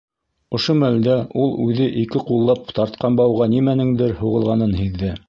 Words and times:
Ошо 0.59 0.73
мәлдә 0.83 1.17
ул 1.43 1.53
үҙе 1.67 1.89
ике 2.05 2.23
ҡуллап 2.31 2.73
тартҡан 2.79 3.21
бауға 3.21 3.49
нимәнеңдер 3.55 4.17
һуғылғанын 4.23 4.75
һиҙҙе. 4.81 5.17